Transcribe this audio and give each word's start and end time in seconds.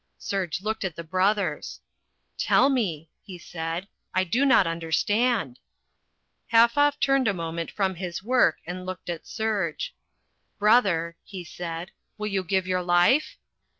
Serge 0.17 0.61
looked 0.63 0.83
at 0.83 0.95
the 0.95 1.03
brothers. 1.03 1.79
"Tell 2.35 2.69
me," 2.69 3.11
he 3.21 3.37
said. 3.37 3.87
"I 4.15 4.23
do 4.23 4.47
not 4.47 4.65
understand." 4.65 5.59
Halfoff 6.51 6.99
turned 6.99 7.27
a 7.27 7.35
moment 7.35 7.69
from 7.69 7.93
his 7.93 8.23
work 8.23 8.57
and 8.65 8.83
looked 8.83 9.11
at 9.11 9.27
Serge. 9.27 9.93
"Brother," 10.57 11.17
he 11.23 11.43
said, 11.43 11.91
"will 12.17 12.25
you 12.25 12.43
give 12.43 12.65
your 12.65 12.81
life?" 12.81 13.37